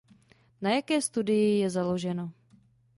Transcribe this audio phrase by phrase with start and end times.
[0.61, 2.31] Na jaké studii je založeno?